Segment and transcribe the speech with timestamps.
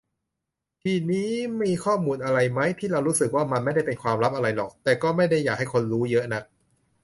[0.83, 1.31] ทีนี้
[1.61, 6.43] มีข้อมูลอะไรมั๊ย ที่เรารู้สึกว่า มันไม่ได้เป็นความลับอะไรหรอก แต่ก็ไม่ได้อยากให้คนรู้เยอะนัก